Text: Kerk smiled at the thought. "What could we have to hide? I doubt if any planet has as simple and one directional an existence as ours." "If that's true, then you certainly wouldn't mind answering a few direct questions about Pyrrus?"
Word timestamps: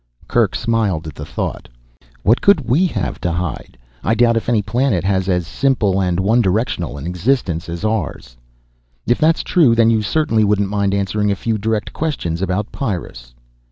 Kerk 0.27 0.55
smiled 0.55 1.05
at 1.05 1.13
the 1.13 1.27
thought. 1.27 1.69
"What 2.23 2.41
could 2.41 2.61
we 2.67 2.87
have 2.87 3.21
to 3.21 3.31
hide? 3.31 3.77
I 4.03 4.15
doubt 4.15 4.35
if 4.35 4.49
any 4.49 4.63
planet 4.63 5.03
has 5.03 5.29
as 5.29 5.45
simple 5.45 6.01
and 6.01 6.19
one 6.19 6.41
directional 6.41 6.97
an 6.97 7.05
existence 7.05 7.69
as 7.69 7.85
ours." 7.85 8.35
"If 9.05 9.19
that's 9.19 9.43
true, 9.43 9.75
then 9.75 9.91
you 9.91 10.01
certainly 10.01 10.43
wouldn't 10.43 10.69
mind 10.69 10.95
answering 10.95 11.29
a 11.31 11.35
few 11.35 11.59
direct 11.59 11.93
questions 11.93 12.41
about 12.41 12.71
Pyrrus?" 12.71 13.35